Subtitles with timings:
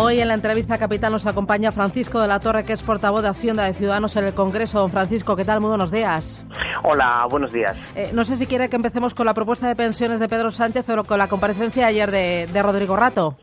[0.00, 3.30] Hoy en la entrevista capital nos acompaña Francisco de la Torre, que es portavoz de
[3.30, 4.78] Hacienda de Ciudadanos en el Congreso.
[4.78, 5.60] Don Francisco, ¿qué tal?
[5.60, 6.46] Muy buenos días.
[6.84, 7.76] Hola, buenos días.
[7.96, 10.88] Eh, no sé si quiere que empecemos con la propuesta de pensiones de Pedro Sánchez
[10.90, 13.38] o con la comparecencia ayer de, Rodrigo Rato.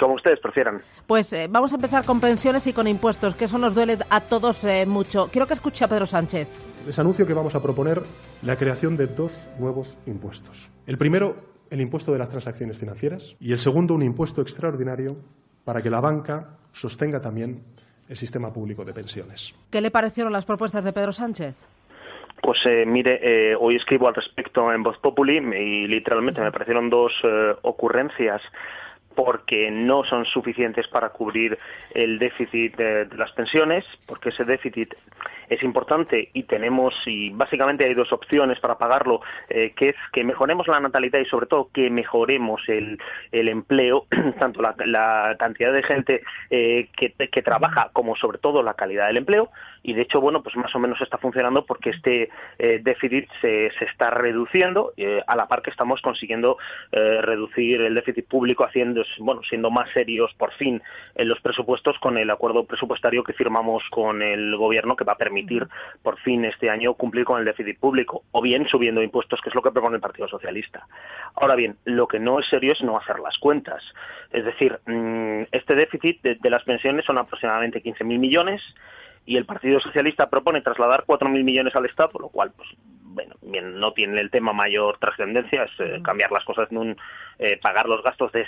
[0.00, 0.80] Como ustedes prefieran.
[1.06, 4.20] Pues eh, vamos a empezar con pensiones y con impuestos, que eso nos duele a
[4.22, 5.28] todos eh, mucho.
[5.30, 6.48] Quiero que escuche a Pedro Sánchez.
[6.86, 8.02] Les anuncio que vamos a proponer
[8.42, 10.72] la creación de dos nuevos impuestos.
[10.88, 11.36] El primero,
[11.70, 15.18] el impuesto de las transacciones financieras, y el segundo, un impuesto extraordinario
[15.70, 17.62] para que la banca sostenga también
[18.08, 19.54] el sistema público de pensiones.
[19.70, 21.54] ¿Qué le parecieron las propuestas de Pedro Sánchez?
[22.42, 26.90] Pues eh, mire, eh, hoy escribo al respecto en Voz Populi y literalmente me parecieron
[26.90, 28.42] dos eh, ocurrencias
[29.14, 31.58] porque no son suficientes para cubrir
[31.94, 34.94] el déficit de, las pensiones, porque ese déficit
[35.48, 40.22] es importante y tenemos, y básicamente hay dos opciones para pagarlo, eh, que es que
[40.22, 42.98] mejoremos la natalidad y sobre todo que mejoremos el,
[43.32, 44.06] el empleo,
[44.38, 49.16] tanto la, cantidad de gente eh, que, que, trabaja como sobre todo la calidad del
[49.16, 49.50] empleo.
[49.82, 53.70] Y de hecho, bueno, pues más o menos está funcionando porque este eh, déficit se,
[53.78, 54.92] se, está reduciendo
[55.26, 56.58] a la par que estamos consiguiendo
[56.92, 60.82] reducir el déficit público haciendo, bueno, siendo más serios por fin
[61.14, 65.18] en los presupuestos con el acuerdo presupuestario que firmamos con el gobierno que va a
[65.18, 65.66] permitir
[66.02, 69.54] por fin este año cumplir con el déficit público o bien subiendo impuestos, que es
[69.54, 70.86] lo que propone el Partido Socialista.
[71.34, 73.82] Ahora bien, lo que no es serio es no hacer las cuentas.
[74.32, 78.62] Es decir, mm, este déficit de, las pensiones son aproximadamente 15.000 millones
[79.26, 82.68] y el Partido Socialista propone trasladar 4.000 millones al Estado, lo cual pues
[83.12, 86.96] bueno, bien, no tiene el tema mayor trascendencia, es eh, cambiar las cosas en un,
[87.38, 88.46] eh, pagar los gastos de,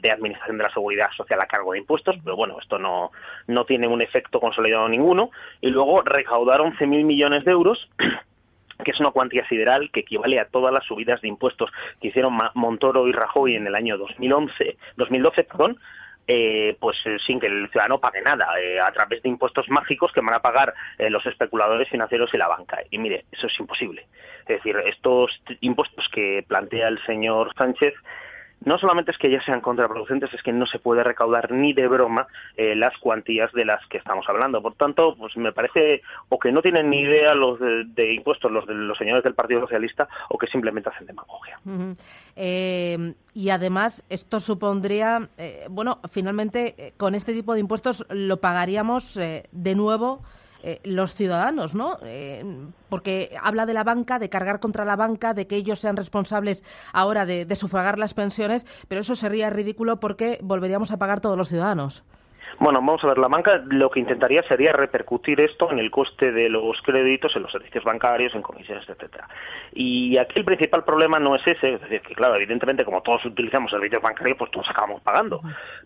[0.00, 3.10] de, administración de la seguridad social a cargo de impuestos, pero bueno, esto no,
[3.48, 7.88] no tiene un efecto consolidado ninguno, y luego recaudar 11.000 millones de euros
[8.84, 12.38] que es una cuantía sideral que equivale a todas las subidas de impuestos que hicieron
[12.54, 15.78] Montoro y Rajoy en el año 2011, 2012, perdón,
[16.30, 20.12] eh, pues eh, sin que el ciudadano pague nada, eh, a través de impuestos mágicos
[20.12, 22.82] que van a pagar los especuladores financieros y la banca.
[22.90, 24.06] Y mire, eso es imposible.
[24.40, 25.30] Es decir, estos
[25.60, 27.94] impuestos que plantea el señor Sánchez
[28.64, 31.86] no solamente es que ya sean contraproducentes, es que no se puede recaudar ni de
[31.86, 32.26] broma
[32.56, 34.60] eh, las cuantías de las que estamos hablando.
[34.60, 38.66] Por tanto, pues me parece o que no tienen ni idea los de, impuestos los
[38.66, 41.58] de los señores del Partido Socialista o que simplemente hacen demagogia.
[42.36, 49.14] Eh, y además esto supondría, eh, bueno, finalmente con este tipo de impuestos lo pagaríamos
[49.14, 50.22] de nuevo
[50.62, 51.98] eh, los ciudadanos, ¿no?
[52.02, 52.44] Eh,
[52.88, 56.64] porque habla de la banca, de cargar contra la banca, de que ellos sean responsables
[56.92, 61.36] ahora de, de sufragar las pensiones, pero eso sería ridículo porque volveríamos a pagar todos
[61.36, 62.02] los ciudadanos.
[62.58, 66.32] Bueno, vamos a ver, la banca lo que intentaría sería repercutir esto en el coste
[66.32, 69.28] de los créditos, en los servicios bancarios, en comisiones, etcétera.
[69.72, 73.24] Y aquí el principal problema no es ese, es decir, que claro, evidentemente como todos
[73.24, 75.40] utilizamos servicios bancarios, pues todos acabamos pagando.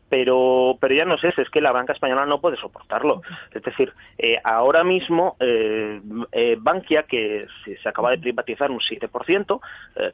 [0.09, 3.23] Pero, pero ya no es ese, es que la banca española no puede soportarlo.
[3.53, 6.01] Es decir, eh, ahora mismo eh,
[6.33, 9.61] eh, Bankia, que se, acaba de privatizar un 7%,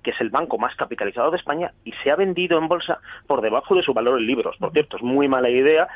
[0.02, 3.40] que es el banco más capitalizado de España, y se ha vendido en bolsa por
[3.40, 4.56] debajo de su valor en libros.
[4.58, 5.88] Por cierto, es muy mala idea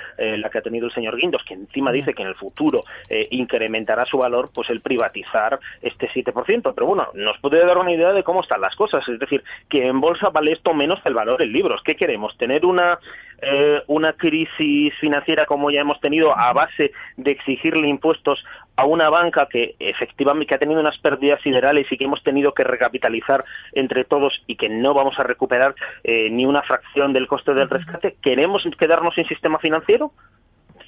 [0.43, 3.29] la que ha tenido el señor Guindos, que encima dice que en el futuro eh,
[3.31, 6.73] incrementará su valor, pues el privatizar este 7%.
[6.75, 9.07] Pero bueno, nos puede dar una idea de cómo están las cosas.
[9.09, 11.81] Es decir, que en bolsa vale esto menos que el valor en libros.
[11.85, 12.37] ¿Qué queremos?
[12.37, 12.99] ¿Tener una,
[13.41, 18.45] eh, una crisis financiera como ya hemos tenido a base de exigirle impuestos
[18.83, 22.53] a una banca que efectivamente que ha tenido unas pérdidas siderales y que hemos tenido
[22.53, 23.41] que recapitalizar
[23.73, 27.71] entre todos y que no vamos a recuperar eh, ni una fracción del coste del
[27.71, 30.13] rescate, ¿queremos quedarnos sin sistema financiero?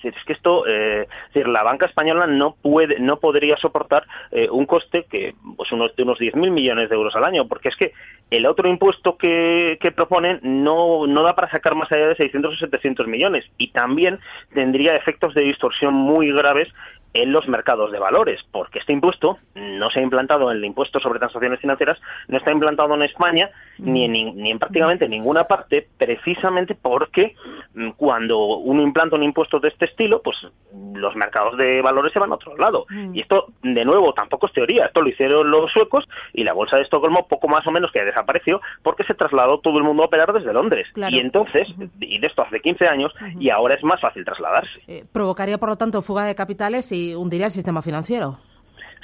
[0.08, 4.66] es que esto, eh, decir, la banca española no puede, no podría soportar eh, un
[4.66, 7.92] coste que, pues unos de unos 10.000 millones de euros al año, porque es que
[8.30, 12.54] el otro impuesto que, que proponen no, no da para sacar más allá de 600
[12.54, 14.18] o 700 millones y también
[14.52, 16.68] tendría efectos de distorsión muy graves
[17.14, 20.98] en los mercados de valores, porque este impuesto no se ha implantado en el impuesto
[20.98, 25.86] sobre transacciones financieras, no está implantado en España ni en, ni en prácticamente ninguna parte,
[25.96, 27.36] precisamente porque
[27.74, 30.36] mm, cuando uno implanta un impuesto de este estilo, pues
[30.72, 32.86] los mercados de valores se van a otro lado.
[32.88, 33.14] Mm.
[33.14, 36.76] Y esto, de nuevo, tampoco es teoría, esto lo hicieron los suecos y la bolsa
[36.76, 40.06] de Estocolmo poco más o menos que desapareció porque se trasladó todo el mundo a
[40.06, 40.88] operar desde Londres.
[40.96, 41.68] Y entonces,
[42.00, 44.80] y de esto hace 15 años, y ahora es más fácil trasladarse.
[44.88, 48.38] Eh, provocaría, por lo tanto, fuga de capitales y hundiría el sistema financiero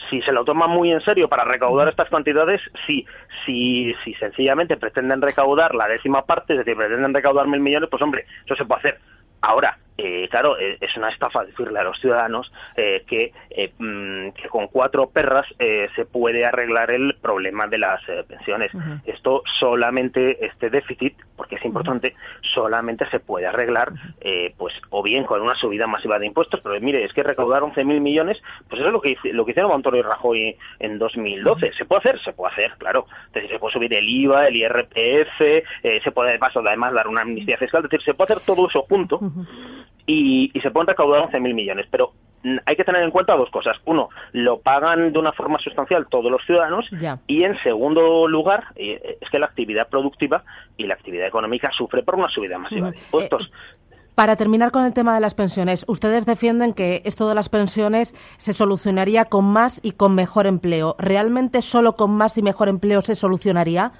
[0.08, 3.06] si se lo toman muy en serio para recaudar estas cantidades, sí.
[3.46, 8.02] Si, si sencillamente pretenden recaudar la décima parte, es decir, pretenden recaudar mil millones, pues
[8.02, 8.98] hombre, eso se puede hacer.
[9.42, 13.32] Ahora, eh, claro, eh, es una estafa decirle a los ciudadanos eh, que,
[13.78, 18.72] mm, que, con cuatro perras se puede arreglar el problema de las pensiones.
[19.04, 22.14] Esto solamente, este déficit, porque es importante,
[22.52, 23.94] solamente se puede arreglar,
[24.58, 27.98] pues, o bien con una subida masiva de impuestos, pero mire, es que recaudar 11.000
[27.98, 28.36] millones,
[28.68, 31.72] pues eso es lo que, lo que hicieron Montoro y Rajoy en 2012.
[31.78, 32.20] ¿Se puede hacer?
[32.22, 33.06] Se puede hacer, claro.
[33.28, 35.38] Entonces, se puede subir el IVA, el IRPF,
[36.04, 39.18] se puede, además, dar una amnistía fiscal, es decir, se puede hacer todo eso junto
[40.06, 41.86] y, se pueden recaudar 11.000 millones.
[41.90, 42.12] Pero
[42.64, 43.76] hay que tener en cuenta dos cosas.
[43.84, 46.86] Uno, lo pagan de una forma sustancial todos los ciudadanos
[47.26, 50.42] y en segundo lugar, eh, es que la actividad productiva
[50.76, 53.42] y la actividad económica sufre por una subida masiva de impuestos.
[53.42, 53.80] Eh,
[54.14, 58.14] para terminar con el tema de las pensiones, ustedes defienden que esto de las pensiones
[58.36, 60.94] se solucionaría con más y con mejor empleo.
[60.98, 63.92] ¿Realmente solo con más y mejor empleo se solucionaría?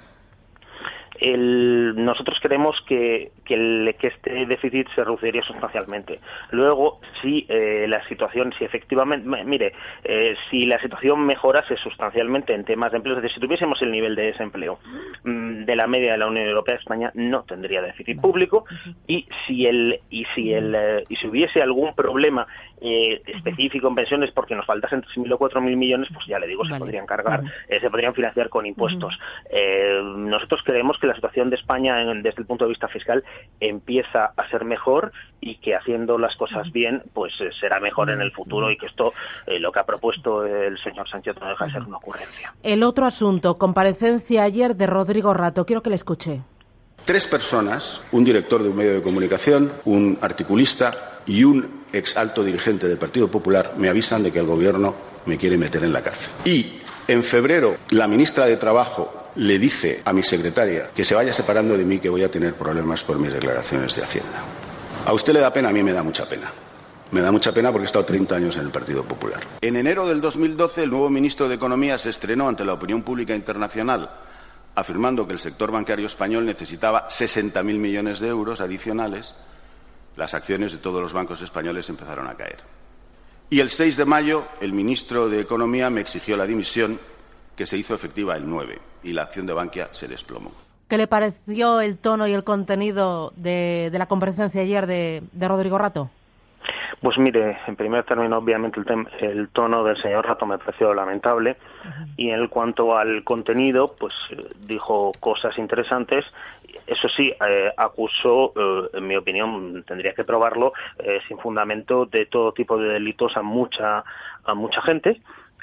[1.21, 6.19] Nosotros creemos que, que, este déficit se reduciría sustancialmente.
[6.49, 9.73] Luego, si eh, la situación, si efectivamente, mire,
[10.03, 13.91] eh, si la situación mejorase sustancialmente en temas de empleo, es decir, si tuviésemos el
[13.91, 14.79] nivel de desempleo
[15.23, 18.65] mm, de la media de la Unión Europea, España no tendría déficit público.
[19.07, 22.47] Y si el y si el eh, y si hubiese algún problema
[22.81, 26.79] específico en pensiones porque nos faltasen 3.000 o 4.000 millones, pues ya le digo, se
[26.79, 29.13] podrían cargar, se podrían financiar con impuestos.
[30.17, 33.23] nosotros creemos que la situación de España desde el punto de vista fiscal
[33.59, 35.11] empieza a ser mejor
[35.41, 38.85] y que haciendo las cosas bien pues eh, será mejor en el futuro y que
[38.85, 39.13] esto
[39.45, 42.53] eh, lo que ha propuesto el señor Sánchez no deja de ser una ocurrencia.
[42.63, 46.41] El otro asunto, comparecencia ayer de Rodrigo Rato, quiero que le escuche.
[47.03, 52.43] Tres personas, un director de un medio de comunicación, un articulista y un ex alto
[52.43, 56.01] dirigente del Partido Popular me avisan de que el Gobierno me quiere meter en la
[56.01, 56.31] cárcel.
[56.45, 61.33] Y en febrero, la ministra de Trabajo le dice a mi secretaria que se vaya
[61.33, 64.43] separando de mí, que voy a tener problemas por mis declaraciones de Hacienda.
[65.05, 66.51] A usted le da pena, a mí me da mucha pena.
[67.11, 69.41] Me da mucha pena porque he estado 30 años en el Partido Popular.
[69.59, 73.35] En enero del 2012, el nuevo ministro de Economía se estrenó ante la opinión pública
[73.35, 74.09] internacional
[74.75, 79.35] afirmando que el sector bancario español necesitaba 60.000 millones de euros adicionales.
[80.15, 82.59] Las acciones de todos los bancos españoles empezaron a caer.
[83.49, 86.99] Y el 6 de mayo, el ministro de Economía me exigió la dimisión
[87.61, 90.51] que se hizo efectiva el 9 y la acción de Bankia se desplomó.
[90.89, 96.09] ¿Qué le pareció el tono y el contenido de, la comparecencia ayer de, Rodrigo Rato?
[97.01, 98.81] Pues mire, en primer término, obviamente
[99.19, 101.57] el, tono del señor Rato me pareció lamentable
[102.17, 104.15] y en cuanto al contenido, pues
[104.65, 106.25] dijo cosas interesantes.
[106.87, 112.25] Eso sí, eh, acusó, eh, en mi opinión, tendría que probarlo, eh, sin fundamento de
[112.25, 114.03] todo tipo de delitos a mucha
[114.43, 115.21] a mucha gente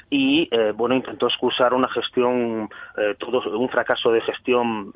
[0.09, 4.91] y eh, bueno intentó excusar una gestión eh, todo un fracaso de gestión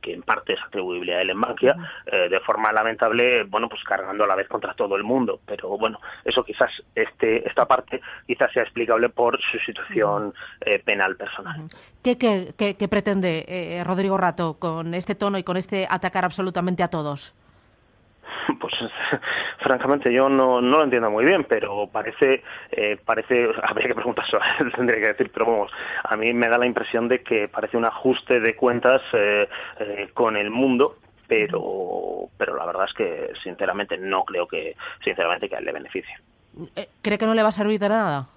[0.00, 1.76] que en parte es atribuible a él en Bankia
[2.06, 5.40] eh, de forma lamentable bueno pues cargando a la vez contra todo el mundo.
[5.46, 10.32] Pero bueno eso quizás este esta parte quizás sea explicable por su situación
[10.84, 11.68] penal personal.
[12.02, 16.88] ¿Qué, qué, qué pretende Rodrigo Rato con este tono y con este atacar absolutamente a
[16.88, 17.34] todos
[18.60, 18.72] pues
[19.60, 24.62] francamente yo no, lo entiendo muy bien, pero parece, eh, parece, habría que preguntar a
[24.62, 25.72] él, tendría que decir, pero vamos,
[26.02, 29.48] a mí me da la impresión de que parece un ajuste de cuentas eh,
[29.80, 35.48] eh, con el mundo, pero, pero la verdad es que sinceramente no creo que, sinceramente
[35.48, 36.14] que a él le beneficie.
[37.02, 38.28] ¿Cree que no le va a servir de nada?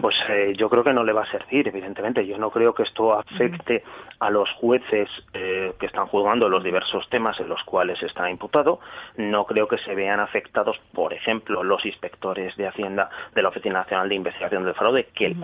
[0.00, 2.26] Pues eh, yo creo que no le va a servir, evidentemente.
[2.26, 3.82] Yo no creo que esto afecte
[4.20, 8.80] a los jueces eh, que están juzgando los diversos temas en los cuales está imputado.
[9.16, 13.80] No creo que se vean afectados, por ejemplo, los inspectores de Hacienda de la Oficina
[13.80, 15.34] Nacional de Investigación del Fraude, que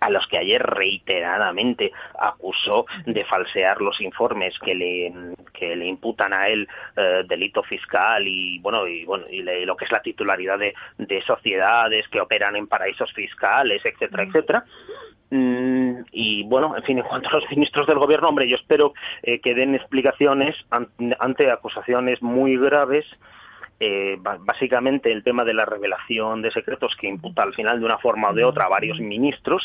[0.00, 5.12] a los que ayer reiteradamente acusó de falsear los informes que le,
[5.52, 9.84] que le imputan a él eh, delito fiscal y bueno y bueno y, lo que
[9.84, 14.64] es la titularidad de, de, sociedades que operan en paraísos fiscales etcétera etcétera.
[15.30, 18.94] Mm, y bueno, en fin, en cuanto a los ministros del gobierno, hombre, yo espero
[19.22, 20.56] eh, que den explicaciones
[21.18, 23.04] ante acusaciones muy graves
[23.80, 27.98] eh, básicamente el tema de la revelación de secretos que imputa al final de una
[27.98, 29.62] forma o de otra a varios ministros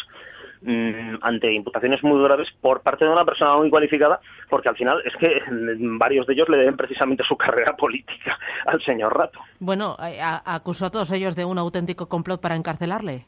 [0.61, 5.01] mm, ante imputaciones muy graves por parte de una persona muy cualificada, porque al final
[5.03, 5.41] es que
[5.97, 9.39] varios de ellos le deben precisamente su carrera política al señor Rato.
[9.59, 13.25] Bueno, eh, acusó a todos ellos de un auténtico complot para encarcelarle.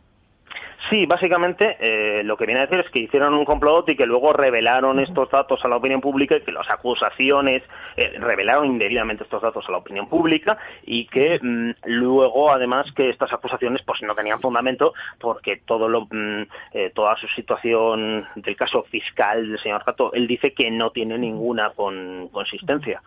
[0.89, 4.05] Sí, básicamente eh, lo que viene a decir es que hicieron un complot y que
[4.05, 7.63] luego revelaron estos datos a la opinión pública y que las acusaciones
[7.97, 13.09] eh, revelaron indebidamente estos datos a la opinión pública y que mm, luego además que
[13.09, 18.55] estas acusaciones pues no tenían fundamento porque todo lo mm, eh, toda su situación del
[18.55, 23.01] caso fiscal del señor Rato él dice que no tiene ninguna con, consistencia.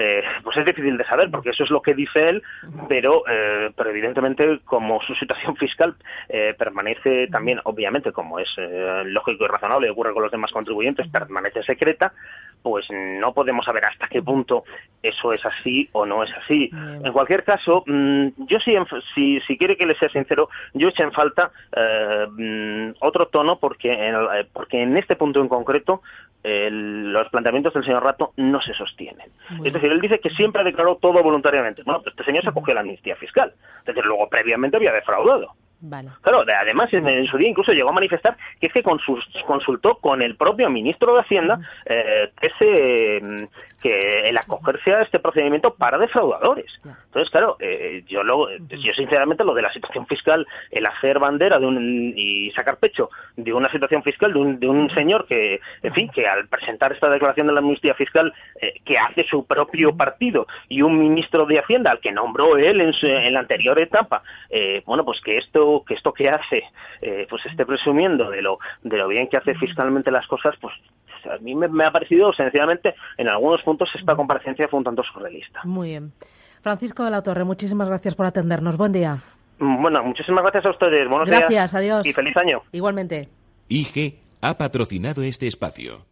[0.00, 2.42] Eh, pues es difícil de saber, porque eso es lo que dice él,
[2.88, 5.96] pero, eh, pero evidentemente como su situación fiscal
[6.28, 8.48] eh, permanece también, obviamente, como es
[9.04, 12.12] lógico y razonable, ocurre con los demás contribuyentes, permanece secreta,
[12.62, 14.64] pues no podemos saber hasta qué punto
[15.02, 16.70] eso es así o no es así.
[16.72, 18.74] En cualquier caso, mm, yo sí,
[19.14, 21.50] si, si quiere que le sea sincero, yo eché en falta
[22.36, 24.14] mm, otro tono porque en,
[24.52, 26.02] porque en este punto en concreto
[26.42, 29.28] los planteamientos del señor Rato no se sostienen.
[29.64, 31.82] Es decir, él dice que siempre declaró todo voluntariamente.
[31.82, 33.52] Bueno, pues este señor se acogió a la amnistía fiscal.
[33.80, 35.54] Es decir, luego previamente había defraudado.
[36.22, 40.36] Claro, además en, su día incluso llegó a manifestar que es que consultó con el
[40.36, 43.48] propio ministro de Hacienda eh, que, se,
[43.80, 46.70] que el acogerse a este procedimiento para defraudadores.
[46.84, 51.58] Entonces, claro, eh, yo, lo, yo sinceramente lo de la situación fiscal, el hacer bandera
[51.58, 55.60] de un, y sacar pecho de una situación fiscal de un, de un señor que,
[55.82, 59.46] en fin, que al presentar esta declaración de la amnistía fiscal eh, que hace su
[59.46, 63.78] propio partido y un ministro de Hacienda al que nombró él en, en la anterior
[63.78, 64.22] etapa,
[64.86, 66.64] bueno, pues que esto que esto que hace
[67.00, 70.74] eh, pues esté presumiendo de lo de lo bien que hace fiscalmente las cosas pues
[71.30, 75.60] a mí me, ha parecido sencillamente en algunos puntos esta comparecencia fue un tanto surrealista.
[75.64, 76.12] Muy bien.
[76.62, 78.76] Francisco de la Torre muchísimas gracias por atendernos.
[78.76, 79.22] Buen día.
[79.58, 81.08] Bueno muchísimas gracias a ustedes.
[81.08, 82.06] Buenos gracias adiós.
[82.06, 82.62] Y feliz año.
[82.72, 83.28] Igualmente.
[83.68, 86.08] IG ha patrocinado este espacio